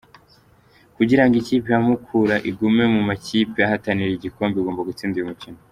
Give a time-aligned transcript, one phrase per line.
[0.97, 5.59] Kugirango ikipe ya Mukura igume mu makipe ahatanira igikombe igomba gutsinda uyu mukino.